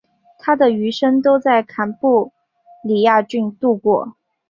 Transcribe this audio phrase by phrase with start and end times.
[0.39, 2.33] 他的余生都在坎布
[2.83, 4.15] 里亚郡度过。